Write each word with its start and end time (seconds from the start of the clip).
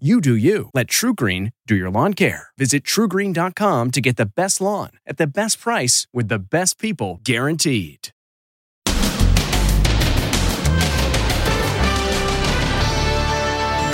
You 0.00 0.20
do 0.20 0.34
you. 0.34 0.70
Let 0.74 0.88
TruGreen 0.88 1.52
do 1.68 1.76
your 1.76 1.88
lawn 1.88 2.14
care. 2.14 2.48
Visit 2.58 2.82
trugreen.com 2.82 3.92
to 3.92 4.00
get 4.00 4.16
the 4.16 4.26
best 4.26 4.60
lawn 4.60 4.90
at 5.06 5.18
the 5.18 5.26
best 5.28 5.60
price 5.60 6.08
with 6.12 6.26
the 6.26 6.40
best 6.40 6.80
people 6.80 7.20
guaranteed. 7.22 8.08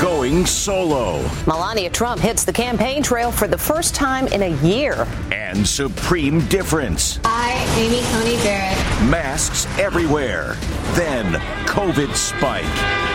Going 0.01 0.47
solo. 0.47 1.23
Melania 1.47 1.91
Trump 1.91 2.23
hits 2.23 2.45
the 2.47 2.53
campaign 2.53 3.03
trail 3.03 3.31
for 3.31 3.47
the 3.47 3.59
first 3.59 3.95
time 3.95 4.27
in 4.29 4.41
a 4.41 4.57
year. 4.63 5.07
And 5.31 5.69
supreme 5.69 6.41
difference. 6.49 7.21
I, 7.27 7.63
Amy 7.77 8.01
Coney 8.11 8.43
Barrett. 8.43 8.79
Masks 9.11 9.67
everywhere. 9.79 10.57
Then 10.95 11.35
COVID 11.67 12.17
spike 12.17 12.65
how 12.65 13.10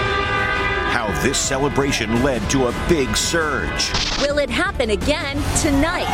this 1.22 1.38
celebration 1.38 2.24
led 2.24 2.48
to 2.50 2.68
a 2.68 2.86
big 2.88 3.16
surge. 3.16 3.92
Will 4.22 4.40
it 4.40 4.50
happen 4.50 4.92
again 4.92 5.36
tonight? 5.62 6.06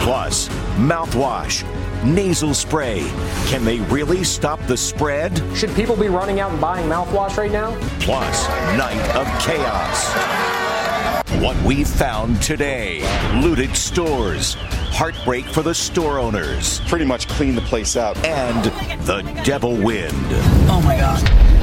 Plus, 0.00 0.48
mouthwash, 0.76 1.64
nasal 2.04 2.54
spray. 2.54 3.00
Can 3.46 3.64
they 3.64 3.80
really 3.80 4.22
stop 4.24 4.60
the 4.66 4.76
spread? 4.76 5.42
Should 5.56 5.74
people 5.74 5.96
be 5.96 6.08
running 6.08 6.40
out 6.40 6.52
and 6.52 6.60
buying 6.60 6.88
mouthwash 6.88 7.36
right 7.36 7.50
now? 7.50 7.74
Plus, 8.00 8.48
night 8.76 9.16
of 9.16 9.26
chaos. 9.40 10.12
What 11.40 11.60
we 11.64 11.84
found 11.84 12.40
today 12.42 13.00
looted 13.40 13.74
stores, 13.76 14.54
heartbreak 14.92 15.46
for 15.46 15.62
the 15.62 15.74
store 15.74 16.18
owners. 16.18 16.80
Pretty 16.86 17.04
much 17.04 17.28
clean 17.28 17.54
the 17.54 17.62
place 17.62 17.96
out. 17.96 18.16
And 18.24 18.64
the 19.04 19.22
devil 19.44 19.76
wind. 19.76 20.14
Oh 20.68 20.80
my 20.84 20.96
God. 20.96 21.53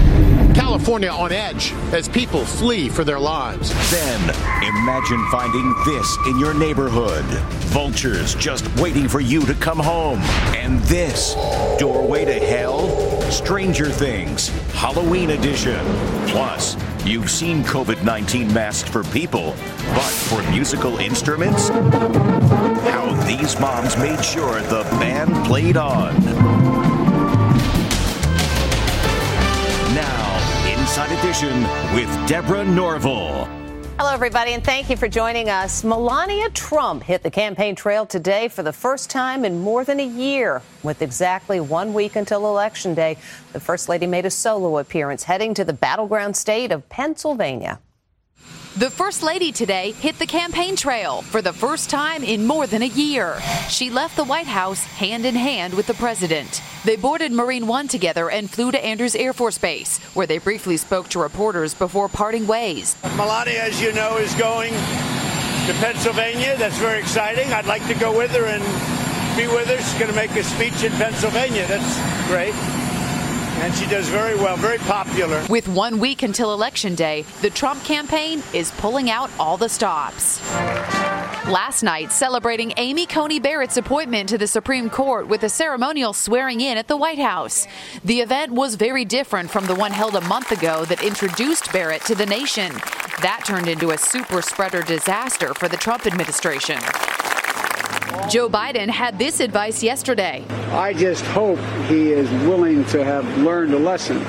California 0.53 1.09
on 1.09 1.31
edge 1.31 1.71
as 1.93 2.07
people 2.07 2.45
flee 2.45 2.89
for 2.89 3.03
their 3.03 3.19
lives. 3.19 3.69
Then 3.91 4.21
imagine 4.63 5.25
finding 5.31 5.73
this 5.85 6.17
in 6.27 6.39
your 6.39 6.53
neighborhood. 6.53 7.25
Vultures 7.71 8.35
just 8.35 8.67
waiting 8.75 9.07
for 9.07 9.21
you 9.21 9.45
to 9.45 9.53
come 9.55 9.79
home. 9.79 10.19
And 10.55 10.79
this 10.81 11.35
doorway 11.79 12.25
to 12.25 12.33
hell? 12.33 13.21
Stranger 13.31 13.89
Things, 13.89 14.49
Halloween 14.73 15.31
edition. 15.31 15.79
Plus, 16.27 16.75
you've 17.05 17.29
seen 17.29 17.63
COVID 17.63 18.03
19 18.03 18.53
masks 18.53 18.89
for 18.89 19.03
people, 19.05 19.55
but 19.93 20.11
for 20.29 20.41
musical 20.51 20.97
instruments? 20.97 21.69
How 21.69 23.13
these 23.25 23.59
moms 23.59 23.97
made 23.97 24.23
sure 24.23 24.59
the 24.61 24.83
band 24.99 25.45
played 25.45 25.77
on. 25.77 26.30
Inside 31.01 31.19
Edition 31.19 31.61
with 31.95 32.27
Deborah 32.27 32.63
Norville. 32.63 33.45
Hello, 33.97 34.13
everybody, 34.13 34.51
and 34.51 34.63
thank 34.63 34.87
you 34.87 34.95
for 34.95 35.07
joining 35.07 35.49
us. 35.49 35.83
Melania 35.83 36.51
Trump 36.51 37.01
hit 37.01 37.23
the 37.23 37.31
campaign 37.31 37.75
trail 37.75 38.05
today 38.05 38.49
for 38.49 38.61
the 38.61 38.71
first 38.71 39.09
time 39.09 39.43
in 39.43 39.61
more 39.61 39.83
than 39.83 39.99
a 39.99 40.05
year. 40.05 40.61
With 40.83 41.01
exactly 41.01 41.59
one 41.59 41.95
week 41.95 42.15
until 42.15 42.45
Election 42.45 42.93
Day, 42.93 43.17
the 43.51 43.59
First 43.59 43.89
Lady 43.89 44.05
made 44.05 44.27
a 44.27 44.29
solo 44.29 44.77
appearance 44.77 45.23
heading 45.23 45.55
to 45.55 45.65
the 45.65 45.73
battleground 45.73 46.37
state 46.37 46.71
of 46.71 46.87
Pennsylvania. 46.87 47.79
The 48.77 48.91
First 48.91 49.23
Lady 49.23 49.51
today 49.51 49.93
hit 49.93 50.19
the 50.19 50.27
campaign 50.27 50.75
trail 50.75 51.23
for 51.23 51.41
the 51.41 51.51
first 51.51 51.89
time 51.89 52.23
in 52.23 52.45
more 52.45 52.67
than 52.67 52.83
a 52.83 52.87
year. 52.87 53.41
She 53.69 53.89
left 53.89 54.17
the 54.17 54.23
White 54.23 54.45
House 54.45 54.83
hand 54.83 55.25
in 55.25 55.33
hand 55.33 55.73
with 55.73 55.87
the 55.87 55.95
president. 55.95 56.61
They 56.83 56.95
boarded 56.95 57.31
Marine 57.31 57.67
One 57.67 57.87
together 57.87 58.31
and 58.31 58.49
flew 58.49 58.71
to 58.71 58.83
Andrews 58.83 59.15
Air 59.15 59.33
Force 59.33 59.59
Base, 59.59 59.99
where 60.15 60.25
they 60.25 60.39
briefly 60.39 60.77
spoke 60.77 61.09
to 61.09 61.19
reporters 61.19 61.75
before 61.75 62.09
parting 62.09 62.47
ways. 62.47 62.95
Melania, 63.15 63.61
as 63.65 63.79
you 63.79 63.93
know, 63.93 64.17
is 64.17 64.33
going 64.33 64.73
to 64.73 65.73
Pennsylvania. 65.79 66.57
That's 66.57 66.77
very 66.79 66.99
exciting. 66.99 67.53
I'd 67.53 67.67
like 67.67 67.85
to 67.87 67.93
go 67.93 68.17
with 68.17 68.31
her 68.31 68.45
and 68.45 68.63
be 69.37 69.45
with 69.47 69.67
her. 69.67 69.77
She's 69.77 69.93
going 69.93 70.09
to 70.09 70.15
make 70.15 70.31
a 70.31 70.43
speech 70.43 70.83
in 70.83 70.91
Pennsylvania. 70.93 71.67
That's 71.67 72.27
great. 72.27 72.55
And 73.61 73.75
she 73.75 73.85
does 73.85 74.07
very 74.09 74.35
well, 74.35 74.57
very 74.57 74.79
popular. 74.79 75.45
With 75.49 75.67
one 75.67 75.99
week 75.99 76.23
until 76.23 76.51
Election 76.51 76.95
Day, 76.95 77.25
the 77.43 77.51
Trump 77.51 77.83
campaign 77.83 78.41
is 78.53 78.71
pulling 78.71 79.11
out 79.11 79.29
all 79.39 79.55
the 79.55 79.69
stops. 79.69 80.41
Last 81.49 81.81
night, 81.81 82.11
celebrating 82.11 82.71
Amy 82.77 83.07
Coney 83.07 83.39
Barrett's 83.39 83.77
appointment 83.77 84.29
to 84.29 84.37
the 84.37 84.45
Supreme 84.45 84.91
Court 84.91 85.27
with 85.27 85.41
a 85.41 85.49
ceremonial 85.49 86.13
swearing 86.13 86.61
in 86.61 86.77
at 86.77 86.87
the 86.87 86.95
White 86.95 87.17
House. 87.17 87.67
The 88.05 88.21
event 88.21 88.51
was 88.51 88.75
very 88.75 89.05
different 89.05 89.49
from 89.49 89.65
the 89.65 89.73
one 89.73 89.91
held 89.91 90.15
a 90.15 90.21
month 90.21 90.51
ago 90.51 90.85
that 90.85 91.03
introduced 91.03 91.73
Barrett 91.73 92.05
to 92.05 92.13
the 92.13 92.27
nation. 92.27 92.71
That 93.23 93.41
turned 93.43 93.67
into 93.67 93.89
a 93.89 93.97
super 93.97 94.43
spreader 94.43 94.83
disaster 94.83 95.55
for 95.55 95.67
the 95.67 95.77
Trump 95.77 96.05
administration. 96.05 96.77
Joe 98.29 98.47
Biden 98.47 98.87
had 98.87 99.17
this 99.17 99.39
advice 99.39 99.81
yesterday. 99.81 100.45
I 100.69 100.93
just 100.93 101.25
hope 101.25 101.59
he 101.87 102.11
is 102.11 102.29
willing 102.45 102.85
to 102.85 103.03
have 103.03 103.25
learned 103.39 103.73
a 103.73 103.79
lesson 103.79 104.19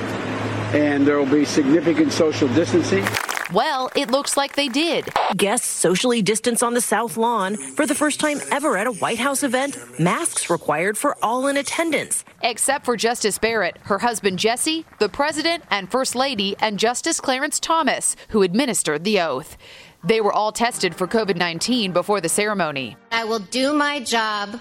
and 0.73 1.05
there 1.05 1.19
will 1.19 1.31
be 1.31 1.45
significant 1.45 2.11
social 2.11 2.47
distancing. 2.49 3.05
Well, 3.53 3.91
it 3.95 4.09
looks 4.09 4.35
like 4.35 4.55
they 4.55 4.67
did. 4.67 5.13
Guests 5.37 5.67
socially 5.67 6.23
distance 6.23 6.63
on 6.63 6.73
the 6.73 6.81
South 6.81 7.17
Lawn. 7.17 7.55
For 7.55 7.85
the 7.85 7.93
first 7.93 8.19
time 8.19 8.41
ever 8.49 8.77
at 8.77 8.87
a 8.87 8.91
White 8.91 9.19
House 9.19 9.43
event, 9.43 9.77
masks 9.99 10.49
required 10.49 10.97
for 10.97 11.15
all 11.21 11.45
in 11.45 11.57
attendance. 11.57 12.25
Except 12.41 12.83
for 12.83 12.97
Justice 12.97 13.37
Barrett, 13.37 13.77
her 13.83 13.99
husband 13.99 14.39
Jesse, 14.39 14.87
the 14.97 15.07
President 15.07 15.63
and 15.69 15.91
First 15.91 16.15
Lady, 16.15 16.55
and 16.61 16.79
Justice 16.79 17.21
Clarence 17.21 17.59
Thomas, 17.59 18.15
who 18.29 18.41
administered 18.41 19.03
the 19.03 19.21
oath. 19.21 19.55
They 20.03 20.19
were 20.19 20.33
all 20.33 20.51
tested 20.51 20.95
for 20.95 21.05
COVID 21.05 21.35
19 21.37 21.91
before 21.91 22.21
the 22.21 22.29
ceremony. 22.29 22.97
I 23.11 23.25
will 23.25 23.37
do 23.37 23.71
my 23.71 23.99
job 23.99 24.59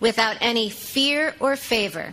without 0.00 0.38
any 0.40 0.70
fear 0.70 1.36
or 1.38 1.54
favor, 1.54 2.12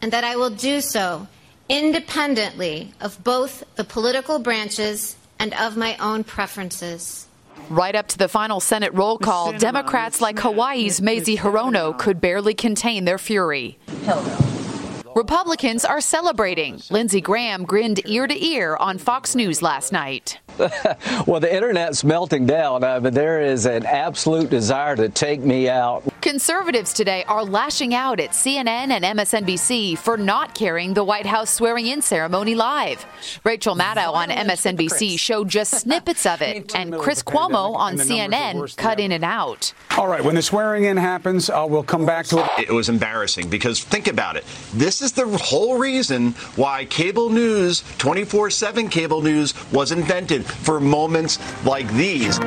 and 0.00 0.10
that 0.10 0.24
I 0.24 0.36
will 0.36 0.50
do 0.50 0.80
so 0.80 1.28
independently 1.68 2.94
of 2.98 3.22
both 3.22 3.62
the 3.76 3.84
political 3.84 4.38
branches 4.38 5.16
and 5.38 5.54
of 5.54 5.76
my 5.76 5.96
own 5.98 6.24
preferences. 6.24 7.26
Right 7.70 7.94
up 7.94 8.08
to 8.08 8.18
the 8.18 8.28
final 8.28 8.60
Senate 8.60 8.94
roll 8.94 9.18
call, 9.18 9.52
Democrats 9.52 10.20
like 10.20 10.38
Hawaii's 10.38 11.02
Mazie 11.02 11.36
Hirono 11.36 11.98
could 11.98 12.20
barely 12.20 12.54
contain 12.54 13.04
their 13.04 13.18
fury. 13.18 13.78
Hell 14.04 14.22
no. 14.22 14.47
Republicans 15.18 15.84
are 15.84 16.00
celebrating. 16.00 16.80
Lindsey 16.90 17.20
Graham 17.20 17.64
grinned 17.64 18.00
ear 18.06 18.28
to 18.28 18.46
ear 18.46 18.76
on 18.76 18.98
Fox 18.98 19.34
News 19.34 19.60
last 19.62 19.90
night. 19.90 20.38
well, 21.26 21.40
the 21.40 21.52
internet's 21.52 22.04
melting 22.04 22.46
down, 22.46 22.84
uh, 22.84 23.00
but 23.00 23.14
there 23.14 23.40
is 23.40 23.66
an 23.66 23.84
absolute 23.84 24.48
desire 24.48 24.94
to 24.94 25.08
take 25.08 25.40
me 25.40 25.68
out. 25.68 26.02
Conservatives 26.20 26.92
today 26.92 27.24
are 27.24 27.44
lashing 27.44 27.94
out 27.94 28.18
at 28.20 28.30
CNN 28.30 28.90
and 28.90 29.04
MSNBC 29.04 29.98
for 29.98 30.16
not 30.16 30.54
carrying 30.54 30.94
the 30.94 31.04
White 31.04 31.26
House 31.26 31.50
swearing 31.50 31.86
in 31.86 32.02
ceremony 32.02 32.54
live. 32.54 33.04
Rachel 33.44 33.74
Maddow 33.76 34.12
on 34.12 34.28
MSNBC 34.28 35.18
showed 35.18 35.48
just 35.48 35.74
snippets 35.80 36.26
of 36.26 36.42
it, 36.42 36.74
and 36.74 36.96
Chris 36.96 37.22
Cuomo 37.22 37.74
on 37.74 37.96
CNN 37.96 38.76
cut 38.76 38.98
in 38.98 39.12
and 39.12 39.24
out. 39.24 39.72
All 39.96 40.08
right, 40.08 40.22
when 40.22 40.34
the 40.34 40.42
swearing 40.42 40.84
in 40.84 40.96
happens, 40.96 41.50
uh, 41.50 41.66
we'll 41.68 41.82
come 41.82 42.06
back 42.06 42.26
to 42.26 42.38
it. 42.38 42.68
It 42.68 42.72
was 42.72 42.88
embarrassing 42.88 43.48
because 43.48 43.82
think 43.82 44.08
about 44.08 44.36
it. 44.36 44.44
This 44.74 45.02
is 45.02 45.07
the 45.12 45.26
whole 45.38 45.78
reason 45.78 46.32
why 46.56 46.84
cable 46.86 47.30
news, 47.30 47.82
24 47.98 48.50
7 48.50 48.88
cable 48.88 49.22
news, 49.22 49.54
was 49.72 49.92
invented 49.92 50.44
for 50.44 50.80
moments 50.80 51.38
like 51.64 51.88
these. 51.92 52.38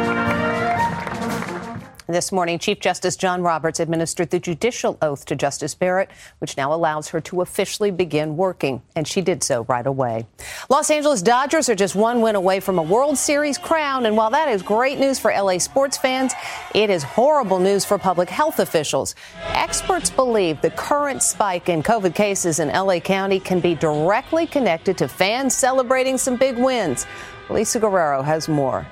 This 2.12 2.34
morning, 2.34 2.60
Chief 2.60 2.78
Justice 2.82 3.16
John 3.16 3.42
Roberts 3.42 3.80
administered 3.80 4.32
the 4.32 4.40
judicial 4.40 4.98
oath 5.02 5.24
to 5.28 5.36
Justice 5.36 5.74
Barrett, 5.74 6.10
which 6.40 6.58
now 6.58 6.74
allows 6.74 7.08
her 7.10 7.22
to 7.22 7.40
officially 7.40 7.90
begin 7.90 8.36
working, 8.36 8.82
and 8.98 9.08
she 9.08 9.22
did 9.22 9.42
so 9.44 9.64
right 9.70 9.88
away. 9.88 10.28
Los 10.70 10.92
Angeles 10.92 11.22
Dodgers 11.22 11.70
are 11.70 11.76
just 11.76 11.96
one 11.96 12.20
win 12.20 12.36
away 12.36 12.60
from 12.60 12.80
a 12.80 12.84
World 12.84 13.18
Series 13.18 13.58
crown, 13.58 14.06
and 14.06 14.18
while 14.18 14.30
that 14.30 14.50
is 14.50 14.62
great 14.62 15.00
news 15.00 15.20
for 15.20 15.32
LA 15.32 15.58
sports 15.58 15.96
fans, 15.96 16.34
it 16.76 16.90
is 16.90 17.02
horrible 17.02 17.60
news 17.60 17.86
for 17.86 17.98
public 17.98 18.30
health 18.30 18.60
officials. 18.60 19.16
Experts 19.54 20.10
believe 20.10 20.60
the 20.62 20.72
current 20.72 21.24
spike 21.24 21.70
in 21.70 21.82
COVID 21.82 22.14
cases 22.14 22.60
in 22.60 22.68
LA 22.68 23.00
County 23.00 23.40
can 23.40 23.62
be 23.62 23.74
directly 23.74 24.46
connected 24.46 24.98
to 24.98 25.08
fans 25.08 25.56
celebrating 25.56 26.18
some 26.18 26.36
big 26.36 26.58
wins. 26.58 27.06
Lisa 27.50 27.80
Guerrero 27.80 28.22
has 28.22 28.50
more. 28.50 28.86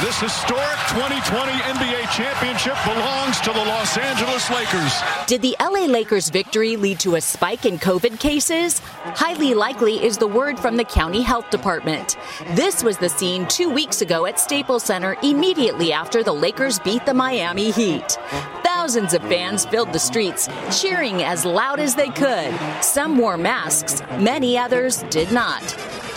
This 0.00 0.20
historic 0.20 0.78
2020 0.88 1.52
NBA 1.52 2.10
championship 2.10 2.74
belongs 2.84 3.40
to 3.40 3.50
the 3.50 3.58
Los 3.58 3.96
Angeles 3.96 4.50
Lakers. 4.50 5.00
Did 5.26 5.40
the 5.40 5.56
LA 5.60 5.86
Lakers 5.86 6.28
victory 6.28 6.76
lead 6.76 6.98
to 7.00 7.16
a 7.16 7.20
spike 7.20 7.64
in 7.64 7.78
COVID 7.78 8.18
cases? 8.18 8.80
Highly 8.80 9.54
likely 9.54 10.04
is 10.04 10.18
the 10.18 10.26
word 10.26 10.58
from 10.58 10.76
the 10.76 10.84
county 10.84 11.22
health 11.22 11.48
department. 11.50 12.18
This 12.50 12.82
was 12.82 12.98
the 12.98 13.08
scene 13.08 13.46
two 13.46 13.70
weeks 13.70 14.02
ago 14.02 14.26
at 14.26 14.38
Staples 14.38 14.84
Center 14.84 15.16
immediately 15.22 15.92
after 15.92 16.22
the 16.22 16.32
Lakers 16.32 16.78
beat 16.78 17.06
the 17.06 17.14
Miami 17.14 17.70
Heat. 17.70 18.18
Thousands 18.62 19.14
of 19.14 19.22
fans 19.22 19.64
filled 19.64 19.92
the 19.92 19.98
streets, 19.98 20.48
cheering 20.78 21.22
as 21.22 21.44
loud 21.44 21.80
as 21.80 21.94
they 21.94 22.08
could. 22.08 22.54
Some 22.82 23.16
wore 23.16 23.38
masks, 23.38 24.02
many 24.18 24.58
others 24.58 25.02
did 25.04 25.32
not. 25.32 25.62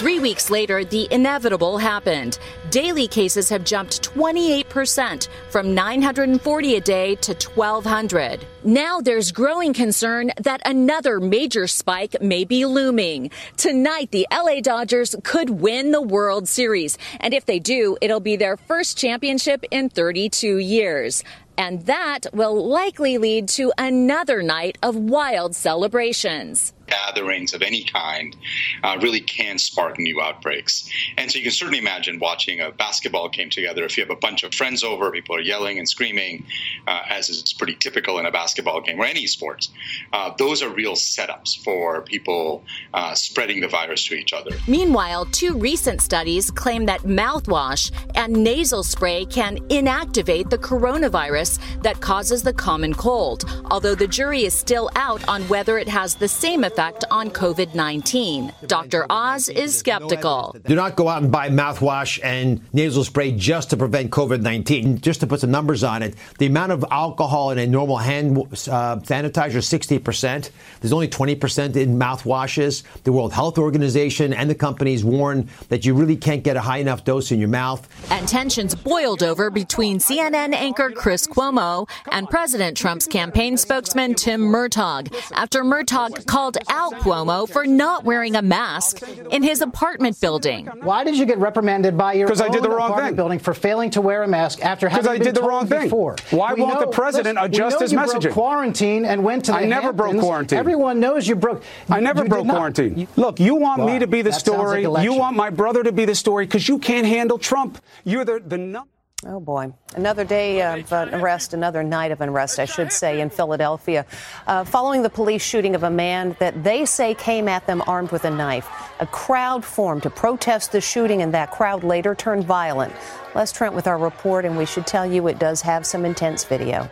Three 0.03 0.19
weeks 0.19 0.49
later, 0.49 0.83
the 0.83 1.07
inevitable 1.11 1.77
happened. 1.77 2.37
Daily 2.71 3.07
cases 3.07 3.47
have 3.47 3.63
jumped 3.63 4.03
28% 4.03 5.29
from 5.49 5.73
940 5.73 6.75
a 6.75 6.81
day 6.81 7.15
to 7.15 7.33
1,200. 7.33 8.45
Now 8.65 8.99
there's 8.99 9.31
growing 9.31 9.71
concern 9.71 10.31
that 10.41 10.61
another 10.65 11.21
major 11.21 11.67
spike 11.67 12.21
may 12.21 12.43
be 12.43 12.65
looming. 12.65 13.31
Tonight, 13.55 14.11
the 14.11 14.27
LA 14.29 14.59
Dodgers 14.59 15.15
could 15.23 15.49
win 15.49 15.91
the 15.91 16.01
World 16.01 16.49
Series. 16.49 16.97
And 17.21 17.33
if 17.33 17.45
they 17.45 17.59
do, 17.59 17.95
it'll 18.01 18.19
be 18.19 18.35
their 18.35 18.57
first 18.57 18.97
championship 18.97 19.63
in 19.71 19.87
32 19.87 20.57
years. 20.57 21.23
And 21.57 21.85
that 21.85 22.25
will 22.33 22.67
likely 22.67 23.19
lead 23.19 23.47
to 23.49 23.71
another 23.77 24.43
night 24.43 24.77
of 24.83 24.97
wild 24.97 25.55
celebrations 25.55 26.73
gatherings 26.93 27.53
of 27.53 27.61
any 27.61 27.83
kind 27.83 28.35
uh, 28.83 28.97
really 29.01 29.19
can 29.19 29.57
spark 29.57 29.99
new 29.99 30.21
outbreaks. 30.21 30.89
And 31.17 31.31
so 31.31 31.37
you 31.37 31.43
can 31.43 31.51
certainly 31.51 31.79
imagine 31.79 32.19
watching 32.19 32.59
a 32.59 32.71
basketball 32.71 33.29
game 33.29 33.49
together. 33.49 33.83
If 33.83 33.97
you 33.97 34.03
have 34.03 34.11
a 34.11 34.21
bunch 34.27 34.43
of 34.43 34.53
friends 34.53 34.83
over, 34.83 35.11
people 35.11 35.35
are 35.35 35.45
yelling 35.53 35.79
and 35.79 35.87
screaming, 35.87 36.45
uh, 36.87 37.01
as 37.09 37.29
is 37.29 37.53
pretty 37.53 37.75
typical 37.75 38.19
in 38.19 38.25
a 38.25 38.31
basketball 38.31 38.81
game 38.81 38.99
or 38.99 39.05
any 39.05 39.25
sports. 39.27 39.69
Uh, 40.11 40.31
those 40.37 40.61
are 40.61 40.69
real 40.69 40.93
setups 40.93 41.51
for 41.63 42.01
people 42.01 42.63
uh, 42.93 43.13
spreading 43.15 43.59
the 43.61 43.67
virus 43.67 44.05
to 44.05 44.15
each 44.15 44.33
other. 44.33 44.51
Meanwhile, 44.67 45.25
two 45.25 45.57
recent 45.57 46.01
studies 46.01 46.51
claim 46.51 46.85
that 46.85 47.01
mouthwash 47.01 47.91
and 48.15 48.31
nasal 48.33 48.83
spray 48.83 49.25
can 49.25 49.57
inactivate 49.69 50.49
the 50.49 50.57
coronavirus 50.57 51.59
that 51.81 51.99
causes 52.01 52.43
the 52.43 52.53
common 52.53 52.93
cold, 52.93 53.45
although 53.71 53.95
the 53.95 54.07
jury 54.07 54.43
is 54.43 54.53
still 54.53 54.89
out 54.95 55.21
on 55.27 55.41
whether 55.43 55.77
it 55.77 55.87
has 55.87 56.15
the 56.15 56.27
same 56.27 56.63
effect 56.63 56.82
effect 56.83 57.05
on 57.11 57.29
COVID 57.29 57.75
19. 57.75 58.53
Dr. 58.67 59.05
Oz 59.09 59.49
is 59.49 59.77
skeptical. 59.77 60.55
Do 60.65 60.75
not 60.75 60.95
go 60.95 61.07
out 61.07 61.21
and 61.21 61.31
buy 61.31 61.49
mouthwash 61.49 62.19
and 62.23 62.61
nasal 62.73 63.03
spray 63.03 63.31
just 63.31 63.69
to 63.69 63.77
prevent 63.77 64.11
COVID 64.11 64.41
19. 64.41 64.99
Just 64.99 65.21
to 65.21 65.27
put 65.27 65.39
some 65.39 65.51
numbers 65.51 65.83
on 65.83 66.03
it, 66.03 66.15
the 66.39 66.45
amount 66.45 66.71
of 66.71 66.83
alcohol 66.91 67.51
in 67.51 67.57
a 67.57 67.67
normal 67.67 67.97
hand 67.97 68.37
uh, 68.37 68.97
sanitizer 68.97 69.55
is 69.55 69.69
60%. 69.69 70.49
There's 70.81 70.93
only 70.93 71.07
20% 71.07 71.75
in 71.75 71.97
mouthwashes. 71.97 72.83
The 73.03 73.11
World 73.11 73.33
Health 73.33 73.57
Organization 73.57 74.33
and 74.33 74.49
the 74.49 74.55
companies 74.55 75.03
warn 75.03 75.49
that 75.69 75.85
you 75.85 75.93
really 75.93 76.17
can't 76.17 76.43
get 76.43 76.57
a 76.57 76.61
high 76.61 76.79
enough 76.79 77.03
dose 77.03 77.31
in 77.31 77.39
your 77.39 77.49
mouth. 77.49 77.87
And 78.11 78.27
tensions 78.27 78.75
boiled 78.75 79.23
over 79.23 79.49
between 79.49 79.99
CNN 79.99 80.53
anchor 80.53 80.91
Chris 80.91 81.27
Cuomo 81.27 81.87
and 82.11 82.29
President 82.29 82.75
Trump's 82.75 83.07
campaign 83.07 83.57
spokesman 83.57 84.15
Tim 84.15 84.41
Murtaugh 84.41 85.03
after 85.33 85.63
Murtaugh 85.63 86.25
called 86.25 86.57
out 86.73 86.93
Cuomo 86.95 87.47
for 87.49 87.65
not 87.65 88.03
wearing 88.03 88.35
a 88.35 88.41
mask 88.41 89.01
in 89.31 89.43
his 89.43 89.61
apartment 89.61 90.19
building. 90.19 90.65
Why 90.81 91.03
did 91.03 91.17
you 91.17 91.25
get 91.25 91.37
reprimanded 91.37 91.97
by 91.97 92.13
your 92.13 92.27
Because 92.27 92.41
I 92.41 92.49
did 92.49 92.63
the 92.63 92.69
wrong 92.69 92.89
apartment 92.91 93.09
thing. 93.11 93.15
building 93.15 93.39
for 93.39 93.53
failing 93.53 93.89
to 93.91 94.01
wear 94.01 94.23
a 94.23 94.27
mask 94.27 94.63
after 94.65 94.89
having 94.89 95.03
Because 95.03 95.15
I 95.15 95.17
been 95.17 95.25
did 95.25 95.35
the 95.35 95.43
wrong 95.47 95.67
thing. 95.67 95.83
before? 95.83 96.15
Why 96.31 96.53
We 96.53 96.61
won't 96.61 96.79
the 96.79 96.87
president 96.87 97.35
listen, 97.35 97.51
adjust 97.53 97.79
his 97.79 97.91
you 97.91 97.97
messaging? 97.99 98.31
Quarantine 98.33 99.05
and 99.05 99.23
went 99.23 99.45
to 99.45 99.51
the 99.51 99.57
I 99.59 99.65
never 99.65 99.93
broke 99.93 100.17
quarantine. 100.19 100.57
Everyone 100.59 100.99
knows 100.99 101.27
you 101.27 101.35
broke. 101.35 101.63
I 101.89 101.99
never 101.99 102.23
you 102.23 102.29
broke 102.29 102.41
did 102.43 102.47
not. 102.47 102.55
quarantine. 102.57 103.07
Look, 103.15 103.39
you 103.39 103.55
want 103.55 103.81
Wow, 103.81 103.87
me 103.87 103.99
to 103.99 104.07
be 104.07 104.21
the 104.21 104.31
that 104.31 104.41
sounds 104.41 104.57
like 104.71 104.83
story. 104.83 105.03
you 105.03 105.13
want 105.13 105.35
my 105.37 105.49
brother 105.49 105.83
to 105.83 105.91
be 105.91 106.05
the 106.05 106.15
story 106.15 106.45
because 106.45 106.67
you 106.67 106.79
can't 106.79 107.05
handle 107.07 107.37
Trump. 107.37 107.79
You're 108.03 108.25
the 108.25 108.41
the 108.45 108.57
num- 108.57 108.87
Oh 109.25 109.39
boy. 109.39 109.71
Another 109.95 110.25
day 110.25 110.61
of 110.61 110.91
uh, 110.91 111.07
arrest, 111.13 111.53
another 111.53 111.81
night 111.81 112.11
of 112.11 112.19
unrest, 112.19 112.59
I 112.59 112.65
should 112.65 112.91
say, 112.91 113.21
in 113.21 113.29
Philadelphia, 113.29 114.05
uh, 114.47 114.65
following 114.65 115.01
the 115.01 115.09
police 115.09 115.41
shooting 115.41 115.75
of 115.75 115.83
a 115.83 115.89
man 115.89 116.35
that 116.39 116.63
they 116.63 116.85
say 116.85 117.13
came 117.13 117.47
at 117.47 117.65
them 117.65 117.81
armed 117.87 118.11
with 118.11 118.25
a 118.25 118.29
knife. 118.29 118.67
A 118.99 119.05
crowd 119.05 119.63
formed 119.63 120.03
to 120.03 120.09
protest 120.09 120.71
the 120.71 120.81
shooting, 120.81 121.21
and 121.21 121.33
that 121.33 121.51
crowd 121.51 121.83
later 121.83 122.15
turned 122.15 122.43
violent. 122.43 122.93
Les 123.33 123.51
Trent 123.51 123.73
with 123.73 123.87
our 123.87 123.97
report, 123.97 124.43
and 124.45 124.57
we 124.57 124.65
should 124.65 124.85
tell 124.85 125.05
you 125.05 125.27
it 125.27 125.39
does 125.39 125.61
have 125.61 125.85
some 125.85 126.03
intense 126.05 126.43
video. 126.43 126.89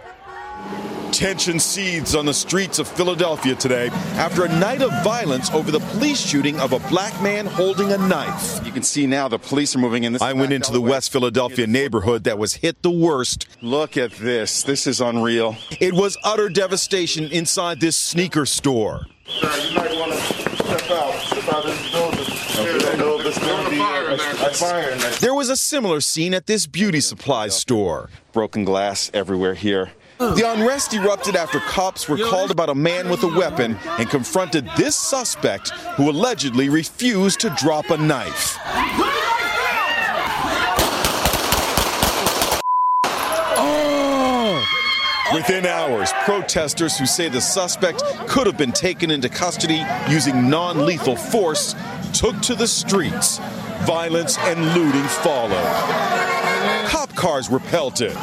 Tension 1.11 1.59
seethes 1.59 2.15
on 2.15 2.25
the 2.25 2.33
streets 2.33 2.79
of 2.79 2.87
Philadelphia 2.87 3.53
today 3.53 3.89
after 4.15 4.45
a 4.45 4.59
night 4.59 4.81
of 4.81 4.91
violence 5.03 5.51
over 5.51 5.69
the 5.69 5.79
police 5.79 6.25
shooting 6.25 6.57
of 6.59 6.71
a 6.71 6.79
black 6.87 7.21
man 7.21 7.45
holding 7.45 7.91
a 7.91 7.97
knife. 7.97 8.65
You 8.65 8.71
can 8.71 8.81
see 8.81 9.05
now 9.05 9.27
the 9.27 9.37
police 9.37 9.75
are 9.75 9.79
moving 9.79 10.05
in. 10.05 10.13
This 10.13 10.21
I 10.21 10.31
went 10.33 10.53
into 10.53 10.71
the 10.71 10.79
West 10.79 11.11
Philadelphia 11.11 11.67
neighborhood 11.67 12.23
that 12.23 12.37
was 12.39 12.53
hit 12.55 12.81
the 12.81 12.91
worst. 12.91 13.45
Look 13.61 13.97
at 13.97 14.11
this. 14.13 14.63
This 14.63 14.87
is 14.87 15.01
unreal. 15.01 15.57
It 15.81 15.93
was 15.93 16.17
utter 16.23 16.47
devastation 16.47 17.25
inside 17.25 17.81
this 17.81 17.97
sneaker 17.97 18.45
store. 18.45 19.05
Sir, 19.27 19.67
you 19.67 19.75
might 19.75 19.93
want 19.99 20.13
to 20.13 20.17
step 20.19 20.91
out. 20.91 21.13
Step 21.19 21.53
out 21.53 21.65
of 21.65 21.71
this 21.71 21.91
building. 21.91 22.41
There's 23.21 23.37
going 23.37 23.63
to 23.65 23.69
be 23.69 23.79
a 23.79 24.53
fire 24.53 24.89
in 24.89 24.99
there. 24.99 25.11
There 25.11 25.33
was 25.33 25.49
a 25.49 25.57
similar 25.57 26.01
scene 26.01 26.33
at 26.33 26.47
this 26.47 26.67
beauty 26.67 27.01
supply 27.01 27.49
store. 27.49 28.09
Broken 28.33 28.63
glass 28.63 29.11
everywhere 29.13 29.55
here. 29.55 29.91
The 30.21 30.53
unrest 30.53 30.93
erupted 30.93 31.35
after 31.35 31.59
cops 31.61 32.07
were 32.07 32.15
called 32.15 32.51
about 32.51 32.69
a 32.69 32.75
man 32.75 33.09
with 33.09 33.23
a 33.23 33.27
weapon 33.27 33.75
and 33.97 34.07
confronted 34.07 34.69
this 34.77 34.95
suspect 34.95 35.71
who 35.97 36.11
allegedly 36.11 36.69
refused 36.69 37.39
to 37.39 37.49
drop 37.57 37.89
a 37.89 37.97
knife. 37.97 38.55
Oh! 43.57 44.63
Within 45.33 45.65
hours, 45.65 46.13
protesters 46.23 46.99
who 46.99 47.07
say 47.07 47.27
the 47.27 47.41
suspect 47.41 48.03
could 48.27 48.45
have 48.45 48.59
been 48.59 48.73
taken 48.73 49.09
into 49.09 49.27
custody 49.27 49.83
using 50.07 50.51
non 50.51 50.85
lethal 50.85 51.15
force 51.15 51.73
took 52.13 52.39
to 52.41 52.53
the 52.53 52.67
streets. 52.67 53.39
Violence 53.87 54.37
and 54.37 54.63
looting 54.75 55.01
followed. 55.01 55.65
Cop 56.85 57.09
cars 57.15 57.49
were 57.49 57.59
pelted. 57.59 58.15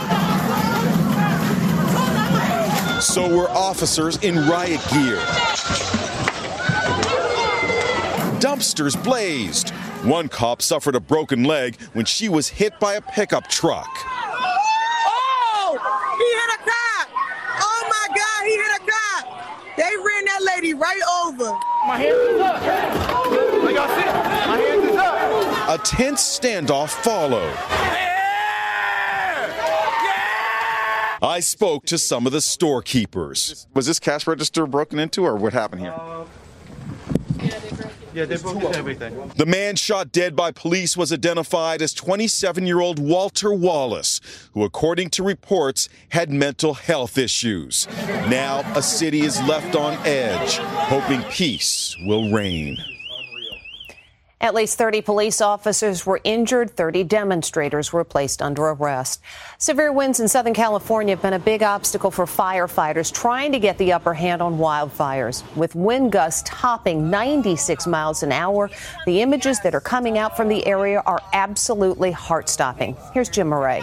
So 3.01 3.29
were 3.35 3.49
officers 3.51 4.17
in 4.25 4.35
riot 4.49 4.81
gear. 4.91 5.19
Dumpsters 8.41 9.03
blazed. 9.03 9.71
One 10.03 10.29
cop 10.29 10.63
suffered 10.63 10.97
a 10.97 11.01
broken 11.01 11.45
leg 11.45 11.81
when 11.93 12.05
she 12.07 12.29
was 12.29 12.49
hit 12.49 12.79
by 12.81 12.95
a 12.95 13.01
pickup 13.01 13.49
truck. 13.49 13.89
Oh! 15.07 15.79
He 16.19 16.25
hit 16.25 16.51
a 16.55 16.59
cop! 16.69 17.09
Oh 17.61 17.87
my 17.89 18.09
God, 18.17 18.45
he 18.45 18.57
hit 18.57 18.73
a 18.77 18.81
cop! 18.91 19.77
They 19.77 19.97
ran 19.97 20.25
that 20.25 20.43
lady 20.43 20.75
right 20.75 21.01
over. 21.25 21.53
My 21.87 21.99
hands 21.99 22.19
is 22.19 22.41
up. 22.41 22.61
Like 23.65 23.77
I 23.77 23.87
said, 24.01 24.13
my 24.49 24.57
hands 24.59 24.85
is 24.85 24.97
up. 24.97 25.81
A 25.81 25.85
tense 25.85 26.39
standoff 26.39 26.91
followed. 26.91 27.55
I 31.21 31.41
spoke 31.41 31.85
to 31.87 31.99
some 31.99 32.27
of 32.27 32.33
the 32.33 32.41
storekeepers. 32.41 33.67
Was 33.75 33.87
this 33.87 33.99
cash 33.99 34.27
register 34.27 34.67
broken 34.67 34.99
into, 34.99 35.25
or 35.25 35.37
what 35.37 35.53
happened 35.53 35.83
here? 35.83 35.95
Yeah, 38.15 38.25
they 38.25 38.37
broke 38.37 38.57
into 38.57 38.77
everything. 38.77 39.31
The 39.37 39.47
man 39.47 39.77
shot 39.77 40.13
dead 40.13 40.35
by 40.35 40.51
police 40.51 40.97
was 40.97 41.13
identified 41.13 41.83
as 41.83 41.93
27 41.93 42.67
year 42.67 42.81
old 42.81 42.99
Walter 42.99 43.53
Wallace, 43.53 44.21
who, 44.55 44.65
according 44.65 45.11
to 45.11 45.23
reports, 45.23 45.89
had 46.11 46.31
mental 46.31 46.75
health 46.75 47.19
issues. 47.19 47.87
Now, 48.29 48.61
a 48.75 48.83
city 48.83 49.21
is 49.21 49.41
left 49.43 49.77
on 49.77 49.95
edge, 50.07 50.57
hoping 50.59 51.23
peace 51.31 51.97
will 52.07 52.33
reign. 52.33 52.77
At 54.41 54.55
least 54.55 54.79
30 54.79 55.01
police 55.01 55.41
officers 55.41 56.07
were 56.07 56.21
injured. 56.23 56.71
30 56.71 57.03
demonstrators 57.05 57.93
were 57.93 58.05
placed 58.05 58.41
under 58.41 58.67
arrest. 58.69 59.21
Severe 59.59 59.93
winds 59.93 60.21
in 60.21 60.29
Southern 60.29 60.55
California 60.55 61.17
have 61.17 61.23
been 61.23 61.33
a 61.33 61.41
big 61.41 61.65
obstacle 61.65 62.13
for 62.13 62.25
firefighters 62.25 63.13
trying 63.13 63.51
to 63.51 63.59
get 63.59 63.77
the 63.79 63.93
upper 63.93 64.15
hand 64.15 64.41
on 64.41 64.57
wildfires. 64.57 65.43
With 65.57 65.75
wind 65.75 66.13
gusts 66.13 66.45
topping 66.47 67.11
96 67.11 67.89
miles 67.89 68.23
an 68.23 68.31
hour, 68.31 68.71
the 69.07 69.23
images 69.23 69.59
that 69.61 69.75
are 69.75 69.81
coming 69.81 70.19
out 70.19 70.37
from 70.37 70.49
the 70.49 70.65
area 70.69 71.03
are 71.05 71.21
absolutely 71.33 72.13
heart 72.13 72.49
stopping. 72.49 72.97
Here's 73.13 73.29
Jim 73.29 73.49
Moret. 73.49 73.83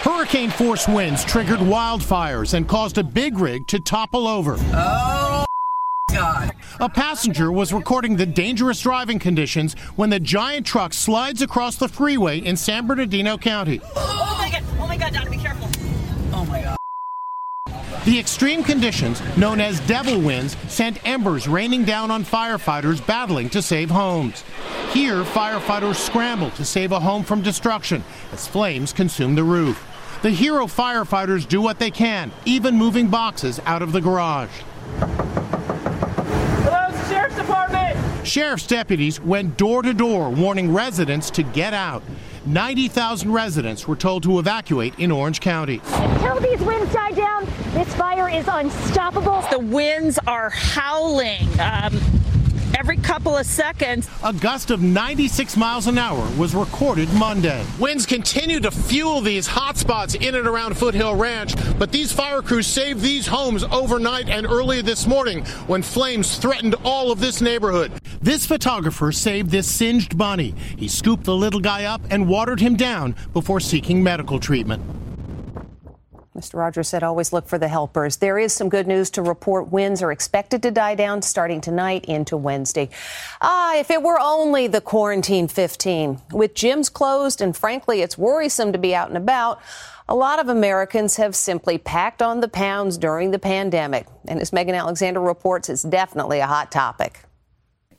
Hurricane 0.00 0.50
force 0.50 0.88
winds 0.88 1.22
triggered 1.24 1.58
wildfires 1.58 2.54
and 2.54 2.66
caused 2.66 2.96
a 2.96 3.04
big 3.04 3.38
rig 3.38 3.66
to 3.66 3.78
topple 3.78 4.26
over. 4.26 4.56
Oh, 4.72 5.25
God. 6.16 6.52
A 6.80 6.88
passenger 6.88 7.52
was 7.52 7.72
recording 7.72 8.16
the 8.16 8.26
dangerous 8.26 8.80
driving 8.80 9.18
conditions 9.18 9.74
when 9.96 10.08
the 10.10 10.18
giant 10.18 10.66
truck 10.66 10.94
slides 10.94 11.42
across 11.42 11.76
the 11.76 11.88
freeway 11.88 12.38
in 12.38 12.56
San 12.56 12.86
Bernardino 12.86 13.36
County. 13.36 13.80
Oh 13.94 14.36
my 14.38 14.50
God. 14.50 14.62
Oh 14.80 14.86
my 14.86 14.96
God, 14.96 15.12
Donna, 15.12 15.30
be 15.30 15.36
careful. 15.36 15.68
Oh 16.32 16.44
my 16.46 16.62
God. 16.62 16.76
The 18.06 18.18
extreme 18.18 18.62
conditions, 18.62 19.20
known 19.36 19.60
as 19.60 19.80
devil 19.80 20.20
winds, 20.20 20.56
sent 20.68 21.04
embers 21.06 21.48
raining 21.48 21.84
down 21.84 22.10
on 22.10 22.24
firefighters 22.24 23.04
battling 23.06 23.50
to 23.50 23.60
save 23.60 23.90
homes. 23.90 24.42
Here, 24.92 25.22
firefighters 25.24 25.96
scramble 25.96 26.50
to 26.52 26.64
save 26.64 26.92
a 26.92 27.00
home 27.00 27.24
from 27.24 27.42
destruction 27.42 28.04
as 28.32 28.46
flames 28.46 28.92
consume 28.92 29.34
the 29.34 29.44
roof. 29.44 29.86
The 30.22 30.30
hero 30.30 30.66
firefighters 30.66 31.46
do 31.46 31.60
what 31.60 31.78
they 31.78 31.90
can, 31.90 32.32
even 32.46 32.76
moving 32.76 33.08
boxes 33.08 33.60
out 33.66 33.82
of 33.82 33.92
the 33.92 34.00
garage. 34.00 34.62
Hello, 36.62 36.88
Sheriff's 37.08 37.36
Department. 37.36 37.98
Sheriff's 38.26 38.66
deputies 38.66 39.20
went 39.20 39.56
door 39.56 39.82
to 39.82 39.94
door 39.94 40.30
warning 40.30 40.72
residents 40.72 41.30
to 41.30 41.44
get 41.44 41.72
out. 41.72 42.02
90,000 42.44 43.32
residents 43.32 43.86
were 43.86 43.94
told 43.94 44.24
to 44.24 44.38
evacuate 44.40 44.98
in 44.98 45.12
Orange 45.12 45.40
County. 45.40 45.80
Until 45.92 46.40
these 46.40 46.60
winds 46.60 46.92
die 46.92 47.12
down, 47.12 47.44
this 47.72 47.92
fire 47.94 48.28
is 48.28 48.46
unstoppable. 48.48 49.44
The 49.50 49.60
winds 49.60 50.18
are 50.26 50.50
howling. 50.50 51.46
Um, 51.60 52.15
every 52.86 52.96
couple 52.98 53.36
of 53.36 53.44
seconds. 53.44 54.08
A 54.22 54.32
gust 54.32 54.70
of 54.70 54.80
96 54.80 55.56
miles 55.56 55.88
an 55.88 55.98
hour 55.98 56.24
was 56.38 56.54
recorded 56.54 57.12
Monday. 57.14 57.66
Winds 57.80 58.06
continue 58.06 58.60
to 58.60 58.70
fuel 58.70 59.20
these 59.20 59.48
hotspots 59.48 60.14
in 60.14 60.36
and 60.36 60.46
around 60.46 60.78
Foothill 60.78 61.16
Ranch, 61.16 61.54
but 61.80 61.90
these 61.90 62.12
fire 62.12 62.42
crews 62.42 62.68
saved 62.68 63.00
these 63.00 63.26
homes 63.26 63.64
overnight 63.64 64.28
and 64.28 64.46
early 64.46 64.82
this 64.82 65.04
morning 65.04 65.44
when 65.66 65.82
flames 65.82 66.38
threatened 66.38 66.76
all 66.84 67.10
of 67.10 67.18
this 67.18 67.40
neighborhood. 67.40 67.90
This 68.22 68.46
photographer 68.46 69.10
saved 69.10 69.50
this 69.50 69.68
singed 69.68 70.16
bunny. 70.16 70.54
He 70.76 70.86
scooped 70.86 71.24
the 71.24 71.34
little 71.34 71.58
guy 71.58 71.86
up 71.86 72.02
and 72.10 72.28
watered 72.28 72.60
him 72.60 72.76
down 72.76 73.16
before 73.32 73.58
seeking 73.58 74.00
medical 74.00 74.38
treatment. 74.38 74.80
Mr. 76.36 76.58
Rogers 76.58 76.88
said 76.88 77.02
always 77.02 77.32
look 77.32 77.48
for 77.48 77.56
the 77.56 77.68
helpers. 77.68 78.18
There 78.18 78.38
is 78.38 78.52
some 78.52 78.68
good 78.68 78.86
news 78.86 79.08
to 79.10 79.22
report. 79.22 79.72
Winds 79.72 80.02
are 80.02 80.12
expected 80.12 80.62
to 80.64 80.70
die 80.70 80.94
down 80.94 81.22
starting 81.22 81.62
tonight 81.62 82.04
into 82.04 82.36
Wednesday. 82.36 82.90
Ah, 83.40 83.76
if 83.76 83.90
it 83.90 84.02
were 84.02 84.20
only 84.20 84.66
the 84.66 84.82
quarantine 84.82 85.48
15. 85.48 86.20
With 86.32 86.54
gyms 86.54 86.92
closed, 86.92 87.40
and 87.40 87.56
frankly, 87.56 88.02
it's 88.02 88.18
worrisome 88.18 88.72
to 88.72 88.78
be 88.78 88.94
out 88.94 89.08
and 89.08 89.16
about. 89.16 89.62
A 90.08 90.14
lot 90.14 90.38
of 90.38 90.48
Americans 90.48 91.16
have 91.16 91.34
simply 91.34 91.78
packed 91.78 92.22
on 92.22 92.40
the 92.40 92.48
pounds 92.48 92.98
during 92.98 93.30
the 93.30 93.38
pandemic. 93.38 94.06
And 94.28 94.40
as 94.40 94.52
Megan 94.52 94.74
Alexander 94.74 95.20
reports, 95.20 95.68
it's 95.68 95.82
definitely 95.82 96.38
a 96.40 96.46
hot 96.46 96.70
topic. 96.70 97.25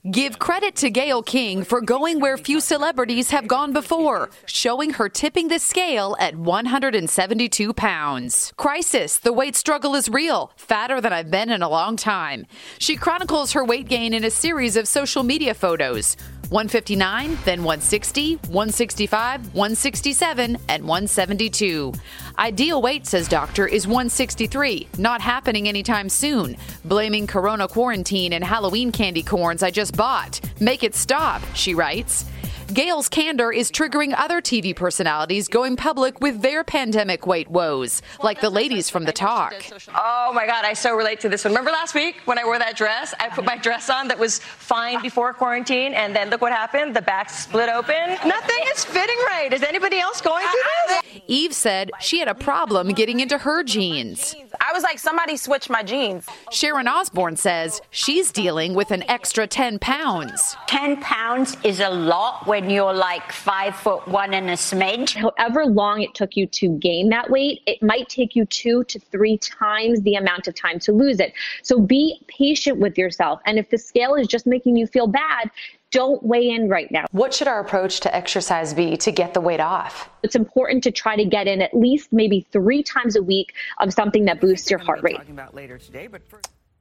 Give 0.10 0.40
credit 0.40 0.78
to 0.78 0.90
Gayle 0.90 1.22
King 1.22 1.66
for 1.66 1.82
going 1.82 2.22
where 2.22 2.38
few 2.38 2.62
celebrities 2.62 3.30
have 3.32 3.46
gone 3.46 3.74
before, 3.74 4.30
showing 4.46 4.92
her 4.92 5.10
tipping 5.10 5.50
the 5.50 5.60
scale 5.60 6.16
at 6.18 6.34
172 6.34 7.74
pounds. 7.74 8.54
Crisis, 8.56 9.20
the 9.20 9.34
weight 9.34 9.58
struggle 9.58 9.96
is 9.96 10.08
real, 10.08 10.54
fatter 10.56 11.02
than 11.02 11.12
I've 11.12 11.30
been 11.30 11.50
in 11.50 11.62
a 11.62 11.68
long 11.68 11.98
time. 11.98 12.46
She 12.80 12.96
chronicles 12.96 13.52
her 13.52 13.66
weight 13.66 13.90
gain 13.90 14.14
in 14.14 14.24
a 14.24 14.32
series 14.32 14.78
of 14.78 14.88
social 14.88 15.24
media 15.24 15.54
photos. 15.54 16.16
159, 16.50 17.38
then 17.44 17.64
160, 17.64 18.36
165, 18.36 19.54
167, 19.54 20.58
and 20.70 20.84
172. 20.84 21.94
Ideal 22.40 22.82
weight, 22.82 23.06
says 23.06 23.28
doctor, 23.28 23.68
is 23.68 23.86
163, 23.86 24.88
not 24.98 25.20
happening 25.20 25.68
anytime 25.68 26.08
soon. 26.08 26.56
Blaming 26.86 27.28
corona 27.28 27.68
quarantine 27.68 28.34
and 28.34 28.44
Halloween 28.44 28.92
candy 28.92 29.24
corns 29.24 29.62
I 29.62 29.72
just 29.72 29.98
bought. 29.98 30.40
Make 30.60 30.84
it 30.84 30.96
stop, 30.96 31.42
she 31.54 31.74
writes. 31.74 32.26
Gayle's 32.74 33.08
candor 33.08 33.52
is 33.52 33.72
triggering 33.72 34.14
other 34.18 34.42
TV 34.42 34.76
personalities 34.76 35.48
going 35.48 35.78
public 35.78 36.20
with 36.20 36.42
their 36.42 36.66
pandemic 36.66 37.26
weight 37.26 37.50
woes, 37.50 38.02
like 38.22 38.42
the 38.42 38.50
ladies 38.50 38.90
from 38.90 39.06
The 39.06 39.14
Talk. 39.14 39.54
Oh 39.96 40.32
my 40.34 40.46
God, 40.46 40.66
I 40.66 40.74
so 40.74 40.96
relate 40.96 41.22
to 41.22 41.30
this 41.30 41.46
one. 41.46 41.54
Remember 41.54 41.72
last 41.72 41.96
week 41.96 42.18
when 42.26 42.38
I 42.38 42.44
wore 42.44 42.60
that 42.60 42.76
dress? 42.76 43.14
I 43.20 43.30
put 43.30 43.46
my 43.46 43.58
dress 43.58 43.90
on 43.90 44.10
that 44.10 44.20
was 44.20 44.40
fine 44.40 45.02
before 45.02 45.34
quarantine, 45.34 45.94
and 45.94 46.14
then 46.14 46.30
look 46.30 46.42
what 46.42 46.52
happened. 46.52 46.96
The 46.96 47.02
back 47.02 47.30
split 47.30 47.70
open. 47.70 48.18
Nothing 48.26 48.60
is 48.76 48.84
fitting 48.84 49.18
right. 49.28 49.50
Is 49.54 49.64
anybody 49.64 50.00
else 50.00 50.20
going 50.20 50.46
through 50.46 50.96
this? 50.96 51.22
Eve 51.28 51.54
said 51.54 51.92
she 52.02 52.20
had 52.20 52.28
a 52.28 52.36
problem 52.36 52.90
getting 52.90 53.22
into 53.22 53.38
her 53.38 53.64
jeans. 53.64 54.36
I 54.60 54.74
was 54.74 54.84
like, 54.84 55.00
somebody 55.00 55.38
switched 55.38 55.70
my 55.70 55.84
jeans. 55.84 56.26
Sharon 56.52 56.88
Osbourne 56.88 57.38
says 57.38 57.82
she's 57.92 58.32
dealing 58.32 58.74
with 58.74 58.92
an 58.92 59.04
extra 59.10 59.48
10 59.48 59.80
pounds. 59.80 60.58
10 60.68 60.98
pounds 61.02 61.56
is 61.64 61.80
a 61.80 61.90
lot 61.90 62.46
when 62.60 62.72
you're 62.72 62.94
like 62.94 63.32
five 63.32 63.76
foot 63.76 64.08
one 64.08 64.34
and 64.34 64.50
a 64.50 64.54
smidge. 64.54 65.14
However 65.14 65.64
long 65.68 66.02
it 66.02 66.16
took 66.16 66.36
you 66.36 66.48
to 66.48 66.70
gain 66.80 67.10
that 67.10 67.30
weight, 67.30 67.62
it 67.68 67.84
might 67.84 68.10
take 68.10 68.36
you 68.36 68.46
two 68.46 68.84
to 68.86 69.00
three 69.00 69.38
times 69.38 70.02
the 70.02 70.16
amount 70.16 70.48
of 70.48 70.56
time 70.56 70.80
to 70.80 70.92
lose 70.92 71.20
it. 71.20 71.34
So 71.62 71.80
be 71.80 72.20
patient 72.28 72.80
with 72.80 72.98
yourself. 72.98 73.42
And 73.46 73.60
if 73.60 73.70
the 73.70 73.78
scale 73.78 74.16
is 74.16 74.26
just 74.26 74.48
making 74.48 74.76
you 74.76 74.88
feel 74.88 75.06
bad, 75.06 75.52
don't 75.92 76.24
weigh 76.24 76.50
in 76.50 76.68
right 76.68 76.92
now. 76.92 77.06
What 77.12 77.32
should 77.32 77.48
our 77.48 77.60
approach 77.60 78.00
to 78.02 78.16
exercise 78.16 78.74
be 78.74 78.98
to 78.98 79.12
get 79.12 79.36
the 79.36 79.42
weight 79.42 79.60
off? 79.60 80.10
It's 80.24 80.36
important 80.36 80.84
to 80.86 80.92
try 80.92 81.16
to 81.16 81.26
get 81.26 81.46
in 81.46 81.62
at 81.62 81.76
least 81.76 82.12
maybe 82.12 82.48
three 82.52 82.82
times 82.82 83.16
a 83.16 83.22
week 83.22 83.54
of 83.78 83.94
something 83.94 84.26
that 84.26 84.42
boosts 84.42 84.72
your 84.72 84.80
heart 84.80 85.04
rate. 85.04 85.20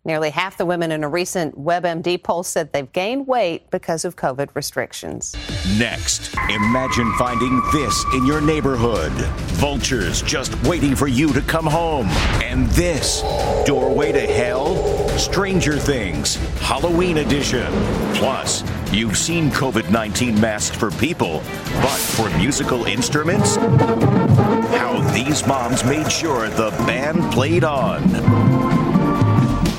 Nearly 0.06 0.30
half 0.30 0.56
the 0.56 0.64
women 0.64 0.92
in 0.92 1.02
a 1.02 1.08
recent 1.08 1.58
WebMD 1.58 2.22
poll 2.22 2.44
said 2.44 2.72
they've 2.72 2.92
gained 2.92 3.26
weight 3.26 3.68
because 3.72 4.04
of 4.04 4.14
COVID 4.14 4.50
restrictions. 4.54 5.34
Next, 5.76 6.32
imagine 6.48 7.12
finding 7.14 7.60
this 7.72 8.04
in 8.14 8.24
your 8.24 8.40
neighborhood. 8.40 9.10
Vultures 9.58 10.22
just 10.22 10.54
waiting 10.62 10.94
for 10.94 11.08
you 11.08 11.32
to 11.32 11.40
come 11.40 11.66
home. 11.66 12.06
And 12.40 12.68
this 12.68 13.22
doorway 13.66 14.12
to 14.12 14.20
hell? 14.20 14.76
Stranger 15.18 15.76
Things, 15.76 16.36
Halloween 16.60 17.18
edition. 17.18 17.66
Plus, 18.14 18.62
you've 18.92 19.18
seen 19.18 19.50
COVID 19.50 19.90
19 19.90 20.40
masks 20.40 20.76
for 20.76 20.92
people, 20.92 21.42
but 21.82 21.98
for 21.98 22.30
musical 22.38 22.84
instruments? 22.84 23.56
How 23.56 25.00
these 25.12 25.44
moms 25.48 25.82
made 25.84 26.12
sure 26.12 26.48
the 26.48 26.70
band 26.86 27.32
played 27.32 27.64
on. 27.64 28.55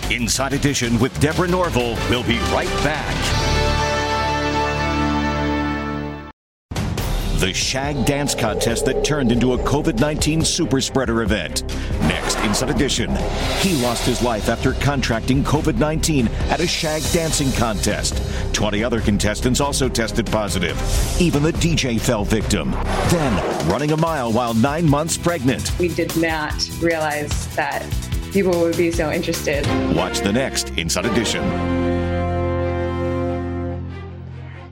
Inside 0.10 0.54
Edition 0.54 0.98
with 1.00 1.20
Deborah 1.20 1.50
Norville 1.50 1.96
will 2.10 2.24
be 2.24 2.40
right 2.54 2.70
back. 2.82 3.14
The 7.40 7.54
Shag 7.54 8.06
Dance 8.06 8.34
Contest 8.34 8.86
that 8.86 9.04
turned 9.04 9.34
into 9.34 9.52
a 9.52 9.58
COVID 9.58 10.00
19 10.00 10.46
super 10.46 10.80
spreader 10.80 11.24
event. 11.24 11.64
Next, 12.04 12.40
Inside 12.40 12.70
Edition. 12.70 13.14
He 13.60 13.76
lost 13.84 14.06
his 14.06 14.22
life 14.22 14.48
after 14.48 14.74
contracting 14.76 15.44
COVID 15.44 15.78
19 15.78 16.30
at 16.50 16.62
a 16.62 16.68
shag 16.68 17.04
dancing 17.12 17.52
contest. 17.52 18.24
20 18.54 18.86
other 18.86 19.02
contestants 19.02 19.60
also 19.60 19.90
tested 19.90 20.26
positive. 20.28 20.82
Even 21.20 21.44
the 21.44 21.52
DJ 21.52 22.00
fell 22.00 22.24
victim. 22.24 22.72
Then, 23.10 23.68
running 23.70 23.92
a 23.92 23.98
mile 23.98 24.32
while 24.32 24.54
nine 24.54 24.90
months 24.90 25.18
pregnant. 25.18 25.78
We 25.78 25.90
did 25.90 26.16
not 26.16 26.68
realize 26.82 27.54
that 27.56 27.86
people 28.32 28.60
would 28.62 28.78
be 28.78 28.92
so 28.92 29.12
interested. 29.12 29.66
Watch 29.96 30.20
the 30.20 30.32
next 30.32 30.70
Inside 30.78 31.06
Edition. 31.06 31.44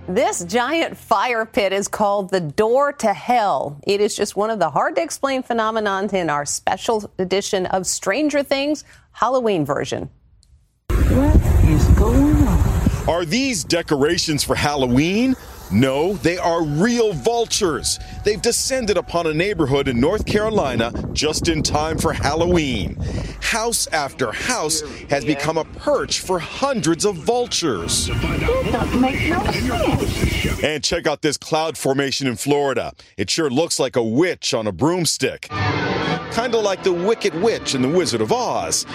This 0.08 0.46
giant 0.46 0.96
fire 0.96 1.46
pit 1.46 1.74
is 1.74 1.88
called 1.88 2.30
the 2.30 2.40
door 2.40 2.94
to 2.94 3.12
hell. 3.12 3.80
It 3.88 4.00
is 4.00 4.16
just 4.16 4.36
one 4.36 4.50
of 4.50 4.60
the 4.60 4.70
hard 4.70 4.96
to 4.98 5.02
explain 5.02 5.42
phenomenons 5.42 6.14
in 6.14 6.30
our 6.30 6.46
special 6.46 7.12
edition 7.18 7.66
of 7.66 7.88
Stranger 7.88 8.44
Things 8.44 8.84
Halloween 9.12 9.66
version. 9.66 10.10
What 10.90 11.36
is 11.66 11.84
going 11.98 12.36
on? 12.48 13.10
Are 13.10 13.26
these 13.26 13.64
decorations 13.64 14.44
for 14.44 14.56
Halloween? 14.56 15.36
No, 15.72 16.14
they 16.14 16.38
are 16.38 16.64
real 16.64 17.14
vultures. 17.14 18.00
They've 18.24 18.42
descended 18.42 18.98
upon 18.98 19.28
a 19.28 19.34
neighborhood 19.34 19.88
in 19.88 20.00
North 20.00 20.26
Carolina 20.26 20.94
just 21.12 21.48
in 21.48 21.64
time 21.64 21.98
for 21.98 22.14
Halloween. 22.14 22.96
House 23.42 23.88
after 23.88 24.32
house 24.32 24.82
has 25.10 25.26
become 25.26 25.58
a 25.58 25.66
perch 25.66 26.20
for 26.20 26.40
hundreds 26.40 27.06
of 27.06 27.16
vultures. 27.16 28.10
And 30.64 30.84
check 30.84 31.08
out 31.08 31.22
this 31.22 31.38
cloud 31.38 31.78
formation 31.78 32.28
in 32.28 32.36
Florida. 32.36 32.94
It 33.18 33.30
sure 33.30 33.50
looks 33.50 33.80
like 33.80 33.96
a 33.96 34.04
witch 34.04 34.54
on 34.54 34.68
a 34.68 34.72
broomstick. 34.72 35.48
Kind 35.50 36.54
of 36.54 36.64
like 36.64 36.84
the 36.84 36.94
Wicked 36.94 37.34
Witch 37.42 37.76
in 37.76 37.82
The 37.82 37.90
Wizard 37.90 38.22
of 38.22 38.32
Oz. 38.32 38.86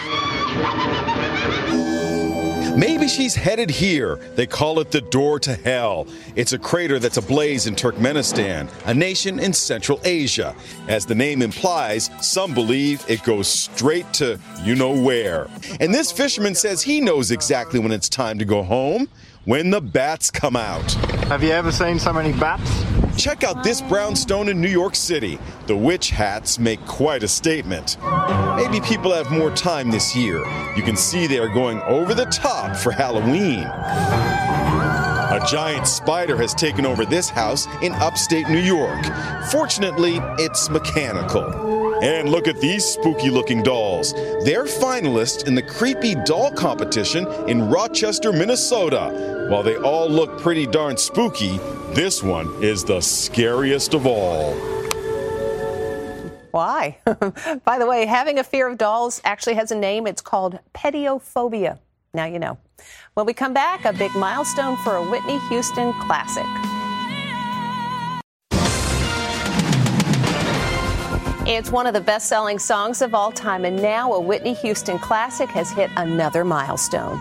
Maybe 2.76 3.08
she's 3.08 3.34
headed 3.34 3.70
here. 3.70 4.16
They 4.36 4.46
call 4.46 4.80
it 4.80 4.90
the 4.90 5.00
door 5.00 5.40
to 5.40 5.54
hell. 5.54 6.06
It's 6.36 6.52
a 6.52 6.58
crater 6.58 6.98
that's 6.98 7.16
ablaze 7.16 7.66
in 7.66 7.74
Turkmenistan, 7.74 8.68
a 8.86 8.94
nation 8.94 9.38
in 9.40 9.52
Central 9.52 10.00
Asia. 10.04 10.54
As 10.88 11.04
the 11.06 11.14
name 11.14 11.42
implies, 11.42 12.10
some 12.20 12.54
believe 12.54 13.04
it 13.08 13.22
goes 13.22 13.48
straight 13.48 14.12
to 14.14 14.38
you 14.62 14.74
know 14.74 14.98
where. 14.98 15.48
And 15.80 15.92
this 15.92 16.12
fisherman 16.12 16.54
says 16.54 16.82
he 16.82 17.00
knows 17.00 17.30
exactly 17.30 17.80
when 17.80 17.92
it's 17.92 18.08
time 18.08 18.38
to 18.38 18.44
go 18.44 18.62
home 18.62 19.08
when 19.44 19.70
the 19.70 19.80
bats 19.80 20.30
come 20.30 20.56
out. 20.56 20.92
Have 21.28 21.42
you 21.42 21.50
ever 21.50 21.72
seen 21.72 21.98
so 21.98 22.12
many 22.12 22.32
bats? 22.32 22.84
Check 23.16 23.42
out 23.44 23.62
this 23.64 23.80
brownstone 23.82 24.48
in 24.48 24.60
New 24.60 24.68
York 24.68 24.94
City. 24.94 25.38
The 25.66 25.76
witch 25.76 26.10
hats 26.10 26.58
make 26.58 26.80
quite 26.86 27.22
a 27.22 27.28
statement. 27.28 27.96
Maybe 28.56 28.80
people 28.80 29.12
have 29.12 29.30
more 29.30 29.50
time 29.50 29.90
this 29.90 30.14
year. 30.16 30.38
You 30.76 30.82
can 30.82 30.96
see 30.96 31.26
they 31.26 31.38
are 31.38 31.52
going 31.52 31.80
over 31.82 32.14
the 32.14 32.26
top 32.26 32.76
for 32.76 32.90
Halloween. 32.90 33.60
A 35.30 35.40
giant 35.48 35.86
spider 35.86 36.36
has 36.36 36.54
taken 36.54 36.84
over 36.84 37.04
this 37.04 37.28
house 37.28 37.66
in 37.82 37.92
upstate 37.94 38.48
New 38.48 38.58
York. 38.58 39.04
Fortunately, 39.50 40.18
it's 40.38 40.68
mechanical. 40.68 41.89
And 42.02 42.30
look 42.30 42.48
at 42.48 42.60
these 42.60 42.84
spooky 42.84 43.28
looking 43.28 43.62
dolls. 43.62 44.14
They're 44.44 44.64
finalists 44.64 45.46
in 45.46 45.54
the 45.54 45.62
Creepy 45.62 46.14
Doll 46.24 46.50
Competition 46.52 47.26
in 47.48 47.68
Rochester, 47.68 48.32
Minnesota. 48.32 49.48
While 49.50 49.62
they 49.62 49.76
all 49.76 50.08
look 50.08 50.40
pretty 50.40 50.66
darn 50.66 50.96
spooky, 50.96 51.58
this 51.92 52.22
one 52.22 52.62
is 52.62 52.84
the 52.84 53.00
scariest 53.00 53.92
of 53.92 54.06
all. 54.06 54.54
Why? 56.52 56.98
By 57.64 57.78
the 57.78 57.86
way, 57.86 58.06
having 58.06 58.38
a 58.38 58.44
fear 58.44 58.66
of 58.66 58.78
dolls 58.78 59.20
actually 59.24 59.54
has 59.54 59.70
a 59.70 59.76
name. 59.76 60.06
It's 60.06 60.22
called 60.22 60.58
pediophobia. 60.74 61.78
Now 62.14 62.24
you 62.24 62.38
know. 62.38 62.58
When 63.14 63.26
we 63.26 63.34
come 63.34 63.52
back, 63.52 63.84
a 63.84 63.92
big 63.92 64.14
milestone 64.14 64.76
for 64.78 64.96
a 64.96 65.10
Whitney 65.10 65.38
Houston 65.48 65.92
classic. 66.00 66.46
It's 71.52 71.72
one 71.72 71.88
of 71.88 71.94
the 71.94 72.00
best 72.00 72.28
selling 72.28 72.60
songs 72.60 73.02
of 73.02 73.12
all 73.12 73.32
time, 73.32 73.64
and 73.64 73.74
now 73.82 74.12
a 74.12 74.20
Whitney 74.20 74.54
Houston 74.54 75.00
classic 75.00 75.48
has 75.48 75.68
hit 75.72 75.90
another 75.96 76.44
milestone. 76.44 77.18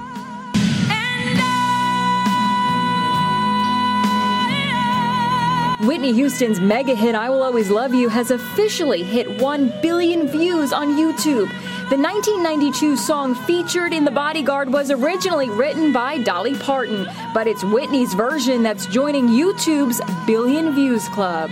Whitney 5.84 6.14
Houston's 6.14 6.60
mega 6.60 6.94
hit 6.94 7.16
I 7.16 7.32
Will 7.32 7.42
Always 7.42 7.72
Love 7.72 7.96
You 7.96 8.08
has 8.08 8.30
officially 8.30 9.02
hit 9.02 9.42
1 9.42 9.82
billion 9.82 10.28
views 10.28 10.74
on 10.74 10.90
YouTube. 10.90 11.50
The 11.90 11.98
1992 11.98 12.98
song 12.98 13.34
featured 13.34 13.94
in 13.94 14.06
The 14.06 14.12
Bodyguard 14.12 14.72
was 14.72 14.92
originally 14.92 15.50
written 15.50 15.92
by 15.92 16.20
Dolly 16.20 16.54
Parton, 16.54 17.08
but 17.34 17.48
it's 17.48 17.64
Whitney's 17.64 18.14
version 18.14 18.62
that's 18.62 18.86
joining 18.86 19.28
YouTube's 19.28 20.00
Billion 20.28 20.76
Views 20.76 21.08
Club. 21.08 21.50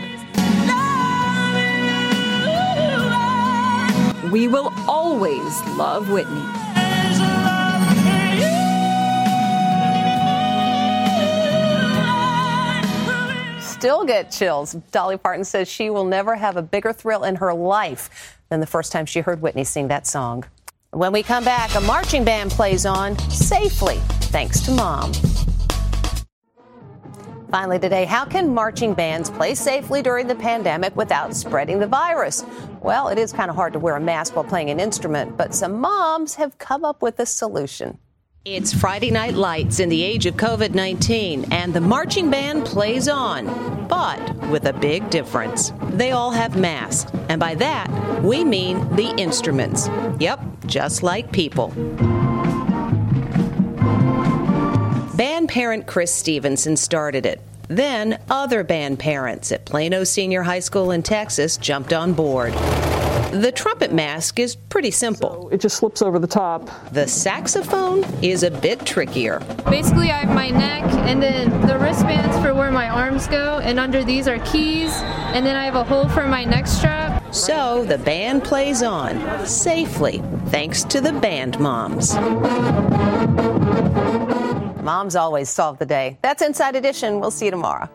We 4.31 4.49
will 4.49 4.73
always 4.89 5.63
love 5.77 6.09
Whitney. 6.09 6.43
Still 13.61 14.03
get 14.03 14.31
chills. 14.31 14.73
Dolly 14.91 15.17
Parton 15.17 15.45
says 15.45 15.69
she 15.69 15.89
will 15.89 16.03
never 16.03 16.35
have 16.35 16.57
a 16.57 16.61
bigger 16.61 16.91
thrill 16.91 17.23
in 17.23 17.35
her 17.35 17.53
life 17.53 18.37
than 18.49 18.59
the 18.59 18.67
first 18.67 18.91
time 18.91 19.05
she 19.05 19.21
heard 19.21 19.41
Whitney 19.41 19.63
sing 19.63 19.87
that 19.87 20.05
song. 20.05 20.43
When 20.91 21.13
we 21.13 21.23
come 21.23 21.45
back, 21.45 21.73
a 21.75 21.81
marching 21.81 22.25
band 22.25 22.51
plays 22.51 22.85
on 22.85 23.17
safely, 23.29 23.97
thanks 24.31 24.59
to 24.61 24.71
mom. 24.71 25.13
Finally, 27.49 27.79
today, 27.79 28.03
how 28.03 28.25
can 28.25 28.53
marching 28.53 28.93
bands 28.93 29.29
play 29.29 29.55
safely 29.55 30.01
during 30.01 30.27
the 30.27 30.35
pandemic 30.35 30.93
without 30.97 31.33
spreading 31.33 31.79
the 31.79 31.87
virus? 31.87 32.45
Well, 32.81 33.07
it 33.07 33.17
is 33.17 33.31
kind 33.31 33.49
of 33.49 33.55
hard 33.55 33.71
to 33.73 33.79
wear 33.79 33.95
a 33.95 34.01
mask 34.01 34.35
while 34.35 34.43
playing 34.43 34.69
an 34.69 34.81
instrument, 34.81 35.37
but 35.37 35.55
some 35.55 35.79
moms 35.79 36.35
have 36.35 36.57
come 36.57 36.83
up 36.83 37.01
with 37.01 37.19
a 37.19 37.25
solution. 37.25 37.99
It's 38.43 38.73
Friday 38.73 39.11
Night 39.11 39.33
Lights 39.33 39.79
in 39.79 39.87
the 39.89 40.01
age 40.01 40.25
of 40.25 40.35
COVID 40.35 40.73
19, 40.73 41.51
and 41.51 41.73
the 41.73 41.81
marching 41.81 42.29
band 42.29 42.65
plays 42.65 43.07
on, 43.07 43.45
but 43.87 44.35
with 44.47 44.65
a 44.65 44.73
big 44.73 45.09
difference. 45.09 45.71
They 45.91 46.11
all 46.11 46.31
have 46.31 46.57
masks, 46.57 47.11
and 47.29 47.39
by 47.39 47.55
that, 47.55 47.89
we 48.23 48.43
mean 48.43 48.95
the 48.95 49.13
instruments. 49.17 49.89
Yep, 50.19 50.41
just 50.65 51.01
like 51.01 51.31
people. 51.31 51.73
Band 55.17 55.49
parent 55.49 55.87
Chris 55.87 56.13
Stevenson 56.13 56.77
started 56.77 57.25
it. 57.25 57.41
Then 57.69 58.21
other 58.29 58.63
band 58.63 58.99
parents 58.99 59.51
at 59.51 59.65
Plano 59.65 60.03
Senior 60.03 60.43
High 60.43 60.59
School 60.59 60.91
in 60.91 61.01
Texas 61.01 61.57
jumped 61.57 61.91
on 61.91 62.13
board. 62.13 62.53
The 63.33 63.51
trumpet 63.51 63.91
mask 63.91 64.37
is 64.37 64.55
pretty 64.55 64.91
simple. 64.91 65.41
So 65.41 65.49
it 65.49 65.59
just 65.59 65.77
slips 65.77 66.03
over 66.03 66.19
the 66.19 66.27
top. 66.27 66.69
The 66.91 67.07
saxophone 67.07 68.03
is 68.23 68.43
a 68.43 68.51
bit 68.51 68.85
trickier. 68.85 69.39
Basically, 69.67 70.11
I 70.11 70.19
have 70.19 70.35
my 70.35 70.51
neck 70.51 70.83
and 71.07 71.19
then 71.19 71.49
the 71.65 71.79
wristbands 71.79 72.37
for 72.45 72.53
where 72.53 72.69
my 72.69 72.87
arms 72.87 73.25
go, 73.25 73.57
and 73.63 73.79
under 73.79 74.03
these 74.03 74.27
are 74.27 74.37
keys, 74.45 74.91
and 75.33 75.43
then 75.43 75.55
I 75.55 75.65
have 75.65 75.75
a 75.75 75.83
hole 75.83 76.07
for 76.09 76.27
my 76.27 76.45
neck 76.45 76.67
strap. 76.67 77.33
So 77.33 77.85
the 77.85 77.97
band 77.97 78.43
plays 78.43 78.83
on 78.83 79.47
safely 79.47 80.21
thanks 80.49 80.83
to 80.83 81.01
the 81.01 81.13
band 81.13 81.59
moms. 81.59 82.15
Moms 84.87 85.15
always 85.17 85.49
solve 85.49 85.79
the 85.79 85.85
day. 85.85 86.17
That's 86.21 86.41
Inside 86.41 86.75
Edition. 86.77 87.19
We'll 87.19 87.31
see 87.31 87.45
you 87.45 87.51
tomorrow. 87.51 87.89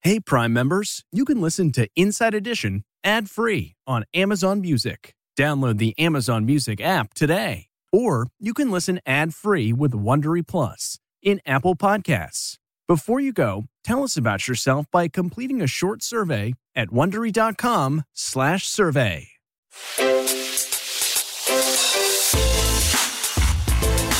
Hey, 0.00 0.18
Prime 0.20 0.52
members, 0.52 1.04
you 1.12 1.24
can 1.24 1.40
listen 1.40 1.70
to 1.72 1.88
Inside 1.94 2.34
Edition 2.34 2.84
ad 3.04 3.30
free 3.30 3.76
on 3.86 4.04
Amazon 4.12 4.60
Music. 4.60 5.14
Download 5.38 5.78
the 5.78 5.96
Amazon 5.98 6.44
Music 6.44 6.80
app 6.80 7.14
today. 7.14 7.66
Or 7.92 8.26
you 8.40 8.54
can 8.54 8.72
listen 8.72 9.00
ad 9.06 9.34
free 9.34 9.72
with 9.72 9.92
Wondery 9.92 10.44
Plus 10.46 10.98
in 11.22 11.40
Apple 11.46 11.76
Podcasts. 11.76 12.58
Before 12.88 13.20
you 13.20 13.32
go, 13.32 13.66
tell 13.84 14.02
us 14.02 14.16
about 14.16 14.48
yourself 14.48 14.86
by 14.90 15.06
completing 15.08 15.62
a 15.62 15.66
short 15.68 16.02
survey 16.02 16.54
at 16.74 16.88
wondery.com/slash 16.88 18.66